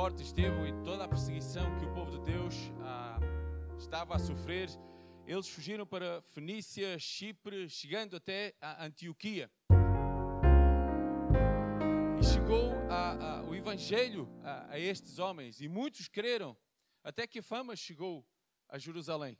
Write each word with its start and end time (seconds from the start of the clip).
morte 0.00 0.16
de 0.16 0.22
Estevão 0.22 0.66
e 0.66 0.72
toda 0.82 1.04
a 1.04 1.08
perseguição 1.08 1.78
que 1.78 1.84
o 1.84 1.92
povo 1.92 2.10
de 2.12 2.32
Deus 2.32 2.54
ah, 2.80 3.18
estava 3.76 4.16
a 4.16 4.18
sofrer, 4.18 4.70
eles 5.26 5.46
fugiram 5.46 5.86
para 5.86 6.22
Fenícia, 6.22 6.98
Chipre, 6.98 7.68
chegando 7.68 8.16
até 8.16 8.54
a 8.62 8.86
Antioquia. 8.86 9.50
E 12.18 12.24
chegou 12.24 12.72
a, 12.88 13.40
a, 13.40 13.42
o 13.42 13.54
Evangelho 13.54 14.26
a, 14.42 14.72
a 14.72 14.78
estes 14.78 15.18
homens, 15.18 15.60
e 15.60 15.68
muitos 15.68 16.08
creram, 16.08 16.56
até 17.04 17.26
que 17.26 17.40
a 17.40 17.42
fama 17.42 17.76
chegou 17.76 18.26
a 18.70 18.78
Jerusalém. 18.78 19.38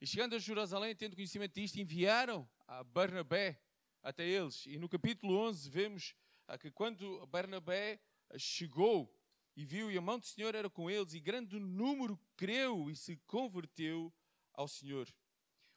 E 0.00 0.06
chegando 0.06 0.36
a 0.36 0.38
Jerusalém, 0.38 0.94
tendo 0.94 1.16
conhecimento 1.16 1.54
disto, 1.54 1.80
enviaram 1.80 2.48
a 2.68 2.84
Barnabé 2.84 3.60
até 4.00 4.24
eles. 4.24 4.64
E 4.64 4.78
no 4.78 4.88
capítulo 4.88 5.36
11 5.40 5.68
vemos 5.68 6.14
que 6.60 6.70
quando 6.70 7.26
Barnabé 7.26 7.98
chegou 8.36 9.12
e 9.58 9.64
viu, 9.64 9.90
e 9.90 9.98
a 9.98 10.00
mão 10.00 10.20
do 10.20 10.24
Senhor 10.24 10.54
era 10.54 10.70
com 10.70 10.88
eles, 10.88 11.14
e 11.14 11.18
grande 11.18 11.58
número 11.58 12.16
creu 12.36 12.88
e 12.88 12.94
se 12.94 13.16
converteu 13.26 14.14
ao 14.54 14.68
Senhor. 14.68 15.12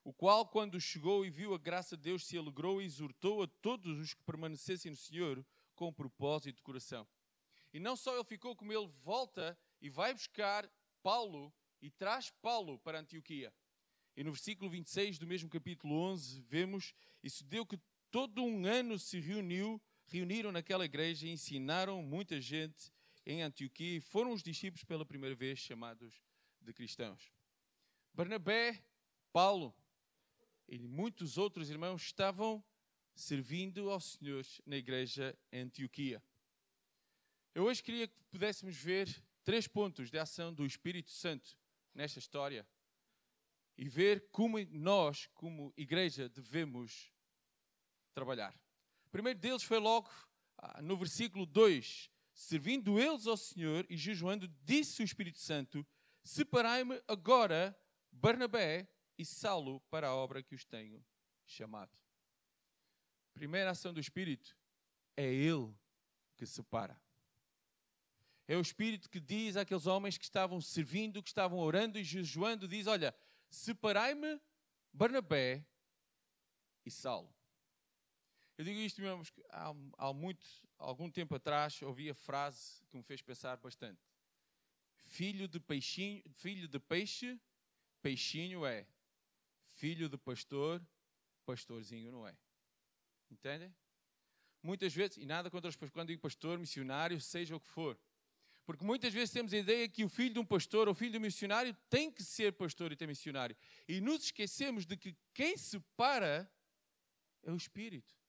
O 0.03 0.13
qual, 0.13 0.47
quando 0.47 0.79
chegou 0.79 1.25
e 1.25 1.31
viu 1.31 1.55
a 1.55 1.57
graça 1.57 1.97
de 1.97 2.03
Deus, 2.03 2.23
se 2.23 2.37
alegrou 2.37 2.79
e 2.79 2.85
exortou 2.85 3.41
a 3.41 3.47
todos 3.47 3.97
os 3.97 4.13
que 4.13 4.23
permanecessem 4.23 4.91
no 4.91 4.95
Senhor 4.95 5.43
com 5.73 5.91
propósito 5.91 6.57
de 6.57 6.61
coração. 6.61 7.07
E 7.73 7.79
não 7.79 7.95
só 7.95 8.13
ele 8.13 8.23
ficou, 8.23 8.55
como 8.55 8.71
ele 8.71 8.85
volta 9.03 9.57
e 9.81 9.89
vai 9.89 10.13
buscar 10.13 10.71
Paulo 11.01 11.51
e 11.81 11.89
traz 11.89 12.29
Paulo 12.39 12.77
para 12.77 12.99
Antioquia. 12.99 13.51
E 14.15 14.23
no 14.23 14.31
versículo 14.31 14.69
26 14.69 15.17
do 15.17 15.25
mesmo 15.25 15.49
capítulo 15.49 15.95
11, 15.95 16.39
vemos: 16.41 16.93
E 17.23 17.43
deu 17.45 17.65
que 17.65 17.79
todo 18.11 18.43
um 18.43 18.63
ano 18.67 18.99
se 18.99 19.19
reuniu 19.19 19.81
reuniram 20.05 20.51
naquela 20.51 20.85
igreja 20.85 21.25
e 21.25 21.31
ensinaram 21.31 22.03
muita 22.03 22.39
gente 22.41 22.91
em 23.25 23.41
Antioquia 23.41 23.97
e 23.97 24.01
foram 24.01 24.31
os 24.31 24.41
discípulos 24.43 24.83
pela 24.83 25.05
primeira 25.05 25.35
vez 25.35 25.59
chamados 25.59 26.21
de 26.59 26.73
cristãos. 26.73 27.31
Barnabé, 28.13 28.83
Paulo 29.31 29.75
e 30.67 30.79
muitos 30.79 31.37
outros 31.37 31.69
irmãos 31.69 32.01
estavam 32.01 32.63
servindo 33.15 33.89
ao 33.89 33.99
Senhor 33.99 34.45
na 34.65 34.77
igreja 34.77 35.37
em 35.51 35.61
Antioquia. 35.61 36.23
Eu 37.53 37.65
hoje 37.65 37.83
queria 37.83 38.07
que 38.07 38.23
pudéssemos 38.29 38.75
ver 38.77 39.07
três 39.43 39.67
pontos 39.67 40.09
de 40.09 40.17
ação 40.17 40.53
do 40.53 40.65
Espírito 40.65 41.11
Santo 41.11 41.57
nesta 41.93 42.19
história 42.19 42.65
e 43.77 43.89
ver 43.89 44.29
como 44.31 44.57
nós, 44.71 45.27
como 45.33 45.73
igreja, 45.75 46.29
devemos 46.29 47.11
trabalhar. 48.13 48.55
O 49.05 49.09
primeiro 49.09 49.39
deles 49.39 49.63
foi 49.63 49.79
logo 49.79 50.09
ah, 50.57 50.81
no 50.81 50.95
versículo 50.95 51.45
2: 51.45 52.09
Servindo 52.41 52.99
eles 52.99 53.27
ao 53.27 53.37
Senhor 53.37 53.85
e 53.87 53.95
jejuando, 53.95 54.47
disse 54.63 55.03
o 55.03 55.05
Espírito 55.05 55.37
Santo: 55.37 55.85
Separai-me 56.23 56.99
agora 57.07 57.77
Barnabé 58.11 58.89
e 59.15 59.23
Saulo 59.23 59.79
para 59.91 60.07
a 60.07 60.15
obra 60.15 60.41
que 60.41 60.55
os 60.55 60.65
tenho 60.65 61.05
chamado. 61.45 61.95
Primeira 63.31 63.69
ação 63.69 63.93
do 63.93 63.99
Espírito 63.99 64.57
é 65.15 65.23
Ele 65.23 65.71
que 66.35 66.47
separa. 66.47 66.99
É 68.47 68.57
o 68.57 68.61
Espírito 68.61 69.07
que 69.07 69.19
diz 69.19 69.55
àqueles 69.55 69.85
homens 69.85 70.17
que 70.17 70.25
estavam 70.25 70.59
servindo, 70.59 71.21
que 71.21 71.29
estavam 71.29 71.59
orando 71.59 71.99
e 71.99 72.03
jejuando: 72.03 72.67
diz, 72.67 72.87
Olha, 72.87 73.15
separai-me 73.51 74.41
Barnabé 74.91 75.63
e 76.83 76.89
Saulo. 76.89 77.31
Eu 78.61 78.65
digo 78.65 78.79
isto, 78.79 79.01
meus 79.01 79.33
há, 79.49 79.73
há 79.97 80.13
muito, 80.13 80.45
algum 80.77 81.09
tempo 81.09 81.33
atrás 81.33 81.81
ouvi 81.81 82.11
a 82.11 82.13
frase 82.13 82.85
que 82.91 82.95
me 82.95 83.01
fez 83.01 83.19
pensar 83.19 83.57
bastante. 83.57 83.99
Filho 85.07 85.47
de 85.47 85.59
peixinho, 85.59 86.21
filho 86.35 86.67
de 86.67 86.79
peixe, 86.79 87.41
peixinho 88.03 88.63
é. 88.63 88.85
Filho 89.71 90.07
de 90.07 90.15
pastor, 90.15 90.79
pastorzinho 91.43 92.11
não 92.11 92.27
é. 92.27 92.37
Entendem? 93.31 93.73
Muitas 94.61 94.93
vezes, 94.93 95.17
e 95.17 95.25
nada 95.25 95.49
contra 95.49 95.67
os 95.67 95.75
pastores, 95.75 95.93
quando 95.93 96.09
digo 96.09 96.21
pastor, 96.21 96.59
missionário, 96.59 97.19
seja 97.19 97.55
o 97.55 97.59
que 97.59 97.67
for. 97.67 97.99
Porque 98.63 98.85
muitas 98.85 99.11
vezes 99.11 99.31
temos 99.31 99.51
a 99.53 99.57
ideia 99.57 99.89
que 99.89 100.03
o 100.03 100.09
filho 100.09 100.35
de 100.35 100.39
um 100.39 100.45
pastor 100.45 100.87
ou 100.87 100.93
filho 100.93 101.13
de 101.13 101.17
um 101.17 101.21
missionário 101.21 101.75
tem 101.89 102.11
que 102.11 102.23
ser 102.23 102.53
pastor 102.53 102.91
e 102.91 102.95
ter 102.95 103.07
missionário. 103.07 103.57
E 103.87 103.99
nos 103.99 104.25
esquecemos 104.25 104.85
de 104.85 104.95
que 104.95 105.17
quem 105.33 105.57
separa 105.57 106.47
é 107.41 107.51
o 107.51 107.55
Espírito. 107.55 108.20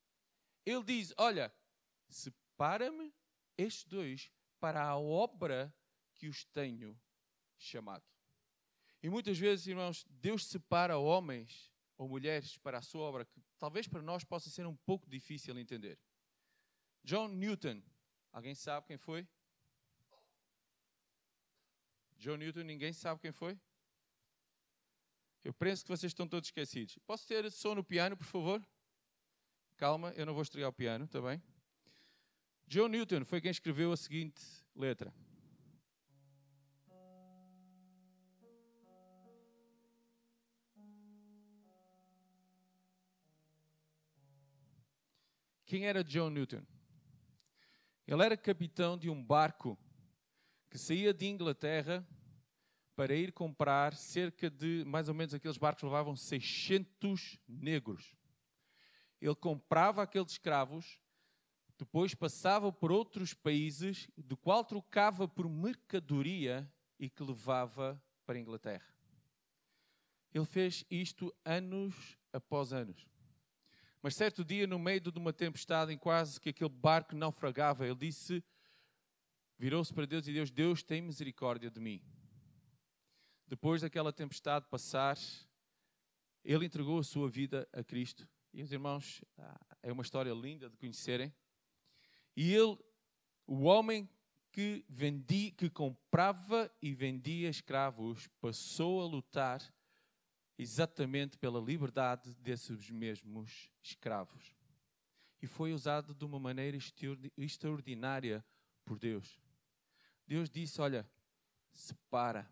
Ele 0.65 0.83
diz: 0.85 1.13
Olha, 1.17 1.53
separa-me 2.09 3.13
estes 3.57 3.85
dois 3.85 4.31
para 4.61 4.83
a 4.85 4.97
obra 4.97 5.75
que 6.15 6.29
os 6.29 6.45
tenho 6.45 6.99
chamado. 7.57 8.05
E 9.03 9.11
muitas 9.11 9.39
vezes, 9.39 9.67
irmãos, 9.67 10.07
Deus 10.09 10.47
separa 10.47 10.97
homens 10.97 11.73
ou 11.99 12.09
mulheres 12.09 12.57
para 12.59 12.79
a 12.79 12.83
sua 12.83 13.03
obra, 13.03 13.25
que 13.25 13.43
talvez 13.59 13.89
para 13.89 14.01
nós 14.01 14.25
possa 14.25 14.49
ser 14.49 14.67
um 14.67 14.77
pouco 14.77 15.09
difícil 15.09 15.59
entender. 15.59 15.99
John 17.03 17.29
Newton, 17.29 17.83
alguém 18.33 18.55
sabe 18.55 18.87
quem 18.87 18.97
foi? 18.97 19.27
John 22.17 22.37
Newton, 22.37 22.63
ninguém 22.63 22.93
sabe 22.93 23.21
quem 23.21 23.33
foi? 23.33 23.59
Eu 25.43 25.53
penso 25.53 25.83
que 25.83 25.89
vocês 25.89 26.11
estão 26.11 26.29
todos 26.29 26.49
esquecidos. 26.49 26.97
Posso 27.05 27.27
ter 27.27 27.51
som 27.51 27.75
no 27.75 27.83
piano, 27.83 28.17
por 28.17 28.27
favor? 28.27 28.65
Calma, 29.83 30.13
eu 30.15 30.25
não 30.25 30.33
vou 30.33 30.45
estrear 30.45 30.69
o 30.69 30.73
piano, 30.73 31.07
está 31.07 31.21
bem? 31.21 31.43
John 32.69 32.87
Newton 32.87 33.25
foi 33.25 33.41
quem 33.41 33.51
escreveu 33.51 33.91
a 33.91 33.97
seguinte 33.97 34.41
letra. 34.77 35.13
Quem 45.67 45.85
era 45.85 46.05
John 46.05 46.31
Newton? 46.31 46.63
Ele 48.07 48.23
era 48.23 48.37
capitão 48.37 48.97
de 48.97 49.11
um 49.11 49.21
barco 49.21 49.77
que 50.71 50.79
saía 50.79 51.13
de 51.13 51.27
Inglaterra 51.27 52.07
para 52.95 53.17
ir 53.17 53.33
comprar 53.33 53.97
cerca 53.97 54.49
de, 54.49 54.85
mais 54.87 55.09
ou 55.09 55.15
menos, 55.15 55.35
aqueles 55.35 55.59
barcos 55.59 55.83
levavam 55.83 56.15
600 56.15 57.37
negros 57.49 58.22
ele 59.23 59.37
comprava 59.37 60.03
aqueles 60.03 60.33
escravos, 60.33 60.99
depois 61.79 62.13
passava 62.13 62.73
por 62.73 62.91
outros 62.91 63.33
países, 63.33 64.11
do 64.17 64.37
qual 64.37 64.65
trocava 64.65 65.29
por 65.29 65.49
mercadoria 65.49 66.69
e 66.99 67.09
que 67.09 67.23
levava 67.23 68.03
para 68.27 68.37
a 68.37 68.41
Inglaterra. 68.41 68.85
Ele 70.35 70.45
fez 70.45 70.85
isto 70.91 71.33
anos 71.45 72.19
após 72.33 72.73
anos. 72.73 73.07
Mas 74.03 74.17
certo 74.17 74.45
dia, 74.45 74.67
no 74.67 74.79
meio 74.79 75.01
de 75.01 75.17
uma 75.17 75.33
tempestade, 75.33 75.93
em 75.93 75.99
quase 75.99 76.41
que 76.41 76.49
aquele 76.49 76.71
barco 76.71 77.15
naufragava, 77.15 77.87
ele 77.87 77.95
disse, 77.95 78.43
virou-se 79.57 79.95
para 79.95 80.05
Deus 80.05 80.27
e 80.27 80.33
Deus, 80.33 80.51
Deus 80.51 80.83
tem 80.83 81.01
misericórdia 81.01 81.71
de 81.71 81.79
mim. 81.79 82.03
Depois 83.47 83.83
daquela 83.83 84.13
tempestade 84.13 84.67
passar, 84.69 85.17
ele 86.43 86.67
entregou 86.67 86.99
a 86.99 87.05
sua 87.05 87.29
vida 87.29 87.69
a 87.73 87.85
Cristo 87.85 88.27
e 88.53 88.63
os 88.63 88.73
irmãos, 88.73 89.23
ah, 89.39 89.61
é 89.83 89.91
uma 89.91 90.03
história 90.03 90.33
linda 90.33 90.69
de 90.69 90.77
conhecerem. 90.77 91.33
E 92.37 92.53
ele, 92.53 92.79
o 93.47 93.63
homem 93.63 94.09
que 94.51 94.85
vendia, 94.89 95.51
que 95.53 95.71
comprava 95.71 96.71
e 96.81 96.93
vendia 96.93 97.49
escravos, 97.49 98.29
passou 98.41 99.01
a 99.01 99.07
lutar 99.07 99.63
exatamente 100.59 101.39
pela 101.39 101.59
liberdade 101.59 102.35
desses 102.37 102.91
mesmos 102.91 103.71
escravos. 103.83 104.55
E 105.41 105.47
foi 105.47 105.73
usado 105.73 106.15
de 106.15 106.25
uma 106.25 106.39
maneira 106.39 106.79
extraordinária 107.37 108.45
por 108.85 108.99
Deus. 108.99 109.41
Deus 110.27 110.49
disse: 110.49 110.81
Olha, 110.81 111.09
separa. 111.73 112.49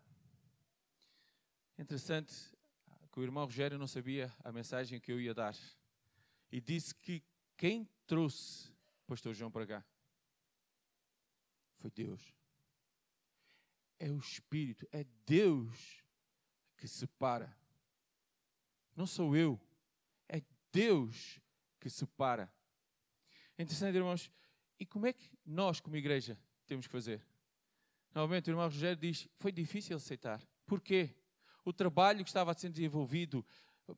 Interessante 1.77 2.33
que 3.11 3.19
o 3.19 3.23
irmão 3.23 3.45
Rogério 3.45 3.77
não 3.77 3.87
sabia 3.87 4.33
a 4.43 4.51
mensagem 4.51 4.99
que 4.99 5.11
eu 5.11 5.19
ia 5.19 5.33
dar 5.33 5.55
e 6.51 6.59
disse 6.59 6.93
que 6.93 7.23
quem 7.55 7.87
trouxe 8.05 8.71
pastor 9.07 9.33
João 9.33 9.51
para 9.51 9.67
cá 9.67 9.85
foi 11.77 11.91
Deus. 11.91 12.21
É 13.99 14.09
o 14.09 14.17
Espírito, 14.17 14.87
é 14.91 15.03
Deus 15.25 16.03
que 16.77 16.87
separa. 16.87 17.55
Não 18.95 19.05
sou 19.05 19.35
eu, 19.35 19.59
é 20.27 20.41
Deus 20.71 21.39
que 21.79 21.89
separa. 21.89 22.51
É 23.57 23.63
interessante, 23.63 23.95
irmãos, 23.95 24.31
e 24.79 24.85
como 24.85 25.05
é 25.05 25.13
que 25.13 25.29
nós, 25.45 25.79
como 25.79 25.95
igreja, 25.95 26.39
temos 26.65 26.87
que 26.87 26.91
fazer? 26.91 27.25
Novamente, 28.13 28.49
o 28.49 28.51
irmão 28.51 28.65
Rogério 28.65 28.97
diz: 28.97 29.27
foi 29.37 29.51
difícil 29.51 29.95
aceitar. 29.95 30.41
Porquê? 30.65 31.15
O 31.63 31.71
trabalho 31.71 32.23
que 32.23 32.29
estava 32.29 32.53
sendo 32.53 32.73
desenvolvido. 32.73 33.45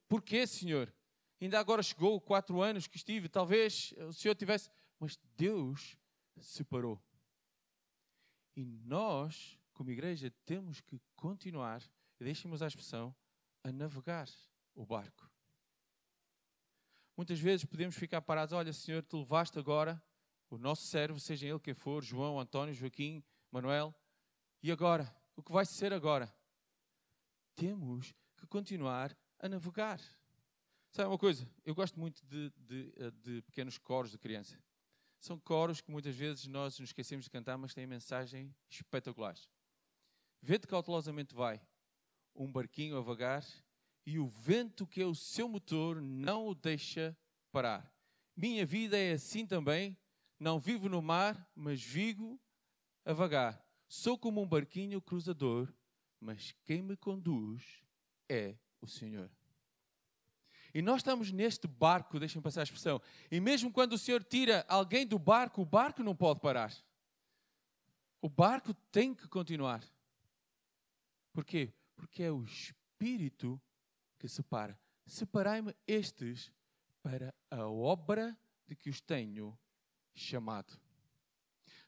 Porquê, 0.08 0.46
Senhor? 0.46 0.94
Ainda 1.44 1.60
agora 1.60 1.84
chegou 1.84 2.22
quatro 2.22 2.62
anos 2.62 2.88
que 2.88 2.96
estive, 2.96 3.28
talvez 3.28 3.94
o 4.08 4.14
Senhor 4.14 4.34
tivesse, 4.34 4.70
mas 4.98 5.20
Deus 5.36 5.98
separou. 6.40 7.04
E 8.56 8.64
nós, 8.64 9.60
como 9.74 9.92
igreja, 9.92 10.32
temos 10.46 10.80
que 10.80 11.02
continuar, 11.18 11.84
deixem-me 12.18 12.56
usar 12.56 12.68
a 12.68 12.68
expressão, 12.70 13.14
a 13.62 13.74
navegar 13.74 14.30
o 14.74 14.86
barco. 14.86 15.30
Muitas 17.18 17.42
vezes 17.42 17.66
podemos 17.66 17.98
ficar 17.98 18.22
parados, 18.22 18.54
olha, 18.54 18.72
Senhor, 18.72 19.04
tu 19.04 19.18
levaste 19.18 19.60
agora 19.60 20.02
o 20.50 20.58
nosso 20.58 20.84
servo, 20.84 21.20
seja 21.20 21.46
ele 21.46 21.60
quem 21.60 21.74
for, 21.74 22.06
João, 22.06 22.40
António, 22.40 22.74
Joaquim, 22.74 23.22
Manuel, 23.52 23.94
e 24.62 24.72
agora? 24.72 25.14
O 25.36 25.44
que 25.44 25.52
vai 25.52 25.66
ser 25.66 25.92
agora? 25.92 26.34
Temos 27.54 28.14
que 28.38 28.48
continuar 28.48 29.14
a 29.40 29.50
navegar. 29.50 30.00
Sabe 30.94 31.10
uma 31.10 31.18
coisa? 31.18 31.50
Eu 31.66 31.74
gosto 31.74 32.00
muito 32.00 32.24
de, 32.24 32.52
de, 32.56 33.12
de 33.24 33.42
pequenos 33.42 33.80
coros 33.80 34.12
de 34.12 34.18
criança. 34.20 34.56
São 35.20 35.40
coros 35.40 35.82
que 35.82 35.90
muitas 35.90 36.16
vezes 36.16 36.46
nós 36.46 36.78
nos 36.78 36.90
esquecemos 36.90 37.26
de 37.26 37.32
cantar, 37.32 37.58
mas 37.58 37.74
têm 37.74 37.88
mensagens 37.88 38.54
espetaculares. 38.70 39.50
Vê-te 40.40 40.68
cautelosamente 40.68 41.34
vai, 41.34 41.60
um 42.36 42.52
barquinho 42.52 42.96
a 42.96 43.02
vagar, 43.02 43.44
e 44.06 44.20
o 44.20 44.28
vento 44.28 44.86
que 44.86 45.02
é 45.02 45.06
o 45.06 45.16
seu 45.16 45.50
motor 45.50 46.00
não 46.00 46.46
o 46.46 46.54
deixa 46.54 47.18
parar. 47.52 47.92
Minha 48.36 48.64
vida 48.64 48.96
é 48.96 49.14
assim 49.14 49.48
também, 49.48 49.98
não 50.40 50.60
vivo 50.60 50.88
no 50.88 51.02
mar, 51.02 51.50
mas 51.56 51.82
vivo 51.82 52.40
a 53.04 53.14
vagar. 53.14 53.66
Sou 53.88 54.16
como 54.16 54.44
um 54.44 54.48
barquinho 54.48 55.02
cruzador, 55.02 55.74
mas 56.20 56.52
quem 56.64 56.84
me 56.84 56.96
conduz 56.96 57.82
é 58.30 58.56
o 58.80 58.86
Senhor. 58.86 59.32
E 60.74 60.82
nós 60.82 60.98
estamos 60.98 61.32
neste 61.32 61.68
barco, 61.68 62.20
deixem 62.20 62.42
passar 62.42 62.62
a 62.62 62.64
expressão, 62.64 63.02
e 63.30 63.40
mesmo 63.40 63.72
quando 63.72 63.94
o 63.94 63.98
Senhor 63.98 64.24
tira 64.24 64.66
alguém 64.68 65.06
do 65.06 65.20
barco, 65.20 65.62
o 65.62 65.66
barco 65.66 66.02
não 66.02 66.16
pode 66.16 66.40
parar. 66.40 66.74
O 68.22 68.28
barco 68.28 68.74
tem 68.92 69.14
que 69.14 69.28
continuar. 69.28 69.84
Porquê? 71.32 71.74
Porque 71.96 72.24
é 72.24 72.32
o 72.32 72.44
Espírito 72.44 73.62
que 74.18 74.28
separa. 74.28 74.80
Separai-me 75.06 75.76
estes 75.86 76.52
para 77.02 77.34
a 77.52 77.68
obra 77.68 78.38
de 78.66 78.76
que 78.76 78.90
os 78.90 79.02
tenho 79.02 79.58
chamado. 80.16 80.80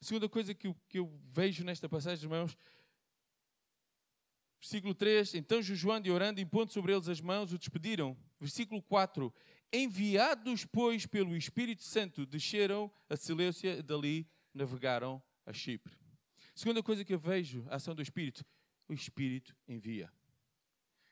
A 0.01 0.03
segunda 0.03 0.27
coisa 0.27 0.53
que 0.53 0.67
eu, 0.67 0.75
que 0.89 0.99
eu 0.99 1.07
vejo 1.31 1.63
nesta 1.63 1.87
passagem, 1.87 2.25
irmãos, 2.25 2.57
versículo 4.65 4.95
3: 4.95 5.35
Então 5.35 5.61
jejuando 5.61 6.07
e 6.07 6.11
orando, 6.11 6.41
impondo 6.41 6.73
sobre 6.73 6.91
eles 6.91 7.07
as 7.07 7.21
mãos, 7.21 7.53
o 7.53 7.57
despediram. 7.57 8.17
Versículo 8.39 8.81
4: 8.81 9.31
Enviados, 9.71 10.65
pois, 10.65 11.05
pelo 11.05 11.37
Espírito 11.37 11.83
Santo, 11.83 12.25
desceram 12.25 12.91
a 13.07 13.15
Seleucia 13.15 13.77
e 13.77 13.83
dali 13.83 14.27
navegaram 14.53 15.21
a 15.45 15.53
Chipre. 15.53 15.95
Segunda 16.55 16.81
coisa 16.81 17.05
que 17.05 17.13
eu 17.13 17.19
vejo, 17.19 17.63
a 17.69 17.75
ação 17.75 17.93
do 17.93 18.01
Espírito, 18.01 18.43
o 18.87 18.93
Espírito 18.93 19.55
envia. 19.67 20.11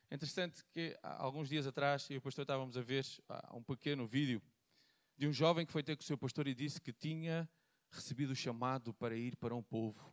É 0.09 0.15
interessante 0.15 0.63
que 0.71 0.97
alguns 1.01 1.49
dias 1.49 1.67
atrás, 1.67 2.09
eu 2.09 2.15
e 2.15 2.17
o 2.17 2.21
pastor 2.21 2.43
estávamos 2.43 2.77
a 2.77 2.81
ver 2.81 3.05
um 3.53 3.61
pequeno 3.61 4.07
vídeo 4.07 4.41
de 5.17 5.27
um 5.27 5.33
jovem 5.33 5.65
que 5.65 5.71
foi 5.71 5.83
ter 5.83 5.95
com 5.95 6.01
o 6.01 6.05
seu 6.05 6.17
pastor 6.17 6.47
e 6.47 6.55
disse 6.55 6.81
que 6.81 6.93
tinha 6.93 7.49
recebido 7.91 8.31
o 8.31 8.35
chamado 8.35 8.93
para 8.93 9.15
ir 9.15 9.35
para 9.35 9.53
um 9.53 9.61
povo. 9.61 10.11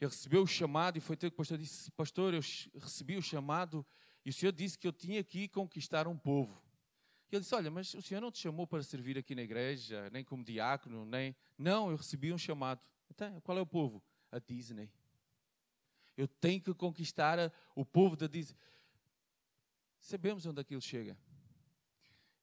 Ele 0.00 0.10
recebeu 0.10 0.42
o 0.42 0.46
chamado 0.46 0.96
e 0.96 1.00
foi 1.00 1.16
ter 1.16 1.30
com 1.30 1.34
o 1.34 1.36
pastor 1.36 1.58
e 1.58 1.62
disse: 1.62 1.90
Pastor, 1.90 2.34
eu 2.34 2.40
recebi 2.80 3.16
o 3.16 3.22
chamado 3.22 3.86
e 4.24 4.30
o 4.30 4.32
Senhor 4.32 4.52
disse 4.52 4.78
que 4.78 4.86
eu 4.86 4.92
tinha 4.92 5.22
que 5.22 5.48
conquistar 5.48 6.08
um 6.08 6.16
povo. 6.16 6.62
E 7.30 7.36
ele 7.36 7.40
disse: 7.40 7.54
Olha, 7.54 7.70
mas 7.70 7.92
o 7.94 8.02
Senhor 8.02 8.20
não 8.20 8.30
te 8.30 8.38
chamou 8.38 8.66
para 8.66 8.82
servir 8.82 9.18
aqui 9.18 9.34
na 9.34 9.42
igreja, 9.42 10.08
nem 10.10 10.24
como 10.24 10.42
diácono, 10.42 11.04
nem. 11.04 11.36
Não, 11.56 11.90
eu 11.90 11.96
recebi 11.96 12.32
um 12.32 12.38
chamado. 12.38 12.80
Então, 13.10 13.40
qual 13.42 13.58
é 13.58 13.60
o 13.60 13.66
povo? 13.66 14.02
A 14.32 14.38
Disney. 14.38 14.90
Eu 16.16 16.26
tenho 16.26 16.60
que 16.60 16.72
conquistar 16.74 17.52
o 17.74 17.84
povo 17.84 18.16
da 18.16 18.26
Disney. 18.26 18.56
Sabemos 20.00 20.46
onde 20.46 20.60
aquilo 20.60 20.80
chega. 20.80 21.16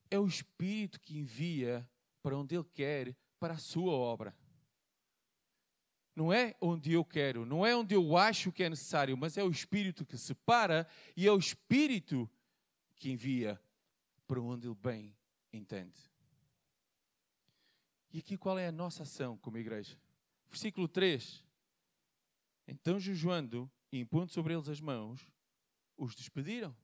É 0.10 0.20
o 0.20 0.28
Espírito 0.28 1.00
que 1.00 1.18
envia 1.18 1.88
para 2.22 2.38
onde 2.38 2.56
Ele 2.56 2.64
quer, 2.64 3.16
para 3.40 3.56
a 3.56 3.58
sua 3.58 3.92
obra. 3.92 4.36
Não 6.18 6.34
é 6.34 6.56
onde 6.60 6.92
eu 6.94 7.06
quero, 7.06 7.46
não 7.46 7.64
é 7.64 7.76
onde 7.76 7.94
eu 7.94 8.18
acho 8.18 8.52
que 8.52 8.64
é 8.64 8.70
necessário, 8.72 9.16
mas 9.16 9.38
é 9.38 9.44
o 9.44 9.52
Espírito 9.52 10.04
que 10.04 10.18
separa 10.18 10.88
e 11.16 11.28
é 11.28 11.32
o 11.32 11.38
Espírito 11.38 12.28
que 12.96 13.12
envia 13.12 13.62
para 14.26 14.42
onde 14.42 14.66
Ele 14.66 14.74
bem 14.74 15.16
entende. 15.54 16.12
E 18.12 18.18
aqui 18.18 18.36
qual 18.36 18.58
é 18.58 18.66
a 18.66 18.72
nossa 18.72 19.04
ação 19.04 19.38
como 19.38 19.60
igreja? 19.60 19.96
Versículo 20.50 20.88
3. 20.88 21.46
Então, 22.68 23.00
jejuando 23.00 23.70
e 23.92 24.00
impondo 24.00 24.32
sobre 24.32 24.56
eles 24.56 24.68
as 24.68 24.82
mãos, 24.82 25.22
os 25.96 26.16
despediram. 26.16 26.76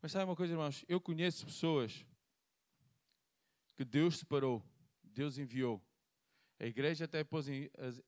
Mas 0.00 0.12
sabe 0.12 0.26
uma 0.26 0.36
coisa, 0.36 0.52
irmãos? 0.52 0.84
Eu 0.86 1.00
conheço 1.00 1.44
pessoas 1.44 2.06
que 3.74 3.84
Deus 3.84 4.18
separou, 4.18 4.62
Deus 5.02 5.38
enviou. 5.38 5.82
A 6.58 6.66
igreja 6.66 7.04
até 7.04 7.22
pôs, 7.22 7.46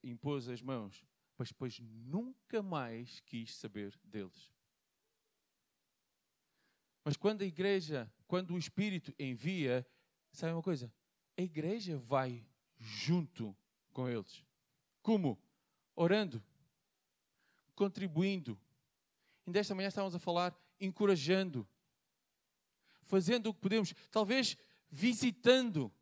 impôs 0.03 0.49
as 0.49 0.63
mãos, 0.63 1.05
mas 1.37 1.49
depois 1.49 1.79
nunca 1.81 2.63
mais 2.63 3.21
quis 3.21 3.55
saber 3.55 3.95
deles. 4.05 4.51
Mas 7.05 7.17
quando 7.17 7.43
a 7.43 7.47
igreja, 7.47 8.11
quando 8.27 8.55
o 8.55 8.59
Espírito 8.59 9.15
envia, 9.19 9.87
sabe 10.33 10.53
uma 10.53 10.63
coisa? 10.63 10.93
A 11.37 11.43
igreja 11.43 11.97
vai 11.99 12.47
junto 12.79 13.57
com 13.93 14.09
eles. 14.09 14.45
Como? 15.03 15.39
Orando, 15.95 16.43
contribuindo. 17.75 18.61
E 19.47 19.51
desta 19.51 19.75
manhã 19.75 19.89
estávamos 19.89 20.15
a 20.15 20.19
falar, 20.19 20.55
encorajando, 20.81 21.67
fazendo 23.05 23.49
o 23.49 23.55
que 23.55 23.61
podemos. 23.61 23.95
Talvez 24.11 24.57
visitando. 24.91 25.93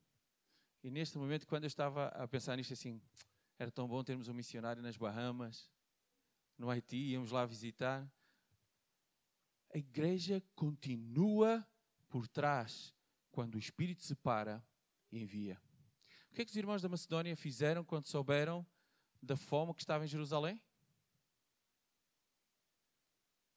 E 0.87 0.91
neste 0.91 1.19
momento, 1.19 1.49
quando 1.49 1.65
eu 1.65 1.67
estava 1.67 2.06
a 2.11 2.29
pensar 2.29 2.55
nisto 2.55 2.73
assim, 2.73 3.03
era 3.59 3.73
tão 3.73 3.88
bom 3.88 4.05
termos 4.05 4.29
um 4.29 4.33
missionário 4.33 4.81
nas 4.81 4.97
Bahamas, 4.97 5.69
no 6.56 6.71
Haiti, 6.71 6.97
íamos 6.97 7.33
lá 7.33 7.44
visitar. 7.44 8.09
A 9.75 9.79
igreja 9.79 10.41
continua 10.55 11.69
por 12.08 12.29
trás 12.29 12.94
quando 13.32 13.56
o 13.56 13.58
Espírito 13.58 14.05
se 14.05 14.15
para 14.15 14.65
e 15.10 15.20
envia. 15.20 15.60
O 16.31 16.34
que 16.37 16.43
é 16.43 16.44
que 16.44 16.53
os 16.53 16.56
irmãos 16.56 16.81
da 16.81 16.89
Macedónia 16.89 17.34
fizeram 17.34 17.84
quando 17.84 18.06
souberam 18.06 18.65
da 19.20 19.37
fome 19.37 19.75
que 19.75 19.82
estava 19.82 20.05
em 20.05 20.08
Jerusalém? 20.08 20.63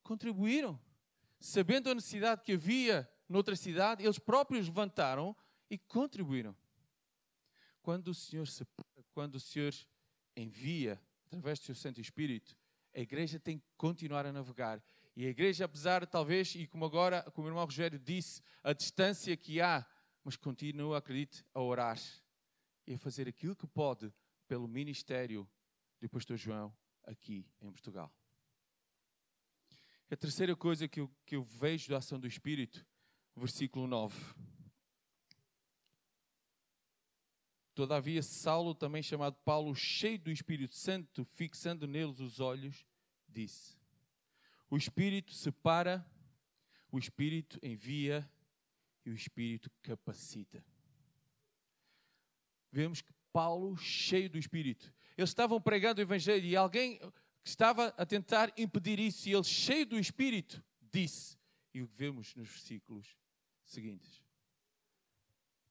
Contribuíram, 0.01 0.81
sabendo 1.39 1.91
a 1.91 1.93
necessidade 1.93 2.41
que 2.41 2.53
havia 2.53 3.07
noutra 3.27 3.55
cidade, 3.55 4.03
eles 4.03 4.17
próprios 4.17 4.67
levantaram 4.67 5.37
e 5.69 5.77
contribuíram. 5.77 6.57
Quando 7.89 8.09
o 8.09 8.13
Senhor 8.13 8.47
se, 8.47 8.63
quando 9.15 9.33
o 9.33 9.39
Senhor 9.39 9.73
envia 10.37 11.01
através 11.25 11.57
do 11.57 11.65
seu 11.65 11.73
Santo 11.73 11.99
Espírito, 11.99 12.55
a 12.93 12.99
igreja 12.99 13.39
tem 13.39 13.57
que 13.57 13.65
continuar 13.75 14.27
a 14.27 14.31
navegar. 14.31 14.79
E 15.15 15.25
a 15.25 15.29
igreja, 15.29 15.65
apesar 15.65 16.05
talvez, 16.05 16.53
e 16.53 16.67
como 16.67 16.85
agora, 16.85 17.23
como 17.31 17.47
o 17.47 17.49
irmão 17.49 17.65
Rogério 17.65 17.97
disse, 17.97 18.43
a 18.63 18.73
distância 18.73 19.35
que 19.35 19.59
há, 19.59 19.83
mas 20.23 20.35
continua, 20.35 20.99
acredite, 20.99 21.43
a 21.51 21.61
orar 21.61 21.99
e 22.85 22.93
a 22.93 22.97
fazer 22.99 23.27
aquilo 23.27 23.55
que 23.55 23.65
pode 23.65 24.13
pelo 24.47 24.67
ministério 24.67 25.49
do 25.99 26.07
pastor 26.07 26.37
João 26.37 26.71
aqui 27.05 27.43
em 27.59 27.71
Portugal. 27.71 28.13
A 30.11 30.15
terceira 30.15 30.55
coisa 30.55 30.87
que 30.87 30.99
eu, 30.99 31.11
que 31.25 31.35
eu 31.35 31.41
vejo 31.41 31.89
da 31.89 31.97
ação 31.97 32.19
do 32.19 32.27
Espírito 32.27 32.85
versículo 33.35 33.87
9. 33.87 34.15
Todavia, 37.79 38.21
Saulo, 38.21 38.75
também 38.75 39.01
chamado 39.01 39.37
Paulo, 39.45 39.73
cheio 39.73 40.19
do 40.19 40.29
Espírito 40.29 40.75
Santo, 40.75 41.23
fixando 41.23 41.87
neles 41.87 42.19
os 42.19 42.41
olhos, 42.41 42.85
disse: 43.25 43.77
O 44.69 44.75
Espírito 44.75 45.31
separa, 45.31 46.05
o 46.91 46.99
Espírito 46.99 47.57
envia 47.63 48.29
e 49.05 49.09
o 49.09 49.13
Espírito 49.13 49.71
capacita. 49.81 50.61
Vemos 52.69 52.99
que 52.99 53.13
Paulo, 53.31 53.77
cheio 53.77 54.29
do 54.29 54.37
Espírito, 54.37 54.93
eles 55.17 55.29
estavam 55.29 55.61
pregando 55.61 56.01
o 56.01 56.03
Evangelho 56.03 56.45
e 56.45 56.57
alguém 56.57 56.99
estava 57.45 57.93
a 57.97 58.05
tentar 58.05 58.51
impedir 58.57 58.99
isso, 58.99 59.29
e 59.29 59.33
ele, 59.33 59.43
cheio 59.45 59.85
do 59.85 59.97
Espírito, 59.97 60.61
disse, 60.91 61.37
e 61.73 61.81
o 61.81 61.87
que 61.87 61.95
vemos 61.95 62.35
nos 62.35 62.49
versículos 62.49 63.17
seguintes. 63.63 64.21